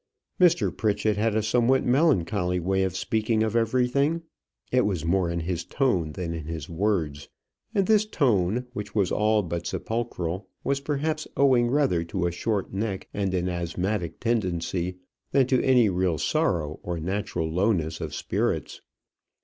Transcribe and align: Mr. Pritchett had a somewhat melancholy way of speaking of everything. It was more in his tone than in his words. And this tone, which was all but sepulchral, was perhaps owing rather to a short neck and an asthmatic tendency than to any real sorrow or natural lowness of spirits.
Mr. 0.39 0.75
Pritchett 0.75 1.15
had 1.15 1.35
a 1.35 1.43
somewhat 1.43 1.85
melancholy 1.85 2.59
way 2.59 2.81
of 2.81 2.95
speaking 2.97 3.43
of 3.43 3.55
everything. 3.55 4.23
It 4.71 4.83
was 4.87 5.05
more 5.05 5.29
in 5.29 5.41
his 5.41 5.63
tone 5.63 6.13
than 6.13 6.33
in 6.33 6.45
his 6.45 6.67
words. 6.67 7.29
And 7.75 7.85
this 7.85 8.07
tone, 8.07 8.65
which 8.73 8.95
was 8.95 9.11
all 9.11 9.43
but 9.43 9.67
sepulchral, 9.67 10.47
was 10.63 10.79
perhaps 10.79 11.27
owing 11.37 11.67
rather 11.67 12.03
to 12.05 12.25
a 12.25 12.31
short 12.31 12.73
neck 12.73 13.09
and 13.13 13.31
an 13.35 13.47
asthmatic 13.47 14.19
tendency 14.19 14.97
than 15.33 15.45
to 15.45 15.63
any 15.63 15.87
real 15.87 16.17
sorrow 16.17 16.79
or 16.81 16.99
natural 16.99 17.47
lowness 17.51 18.01
of 18.01 18.15
spirits. 18.15 18.81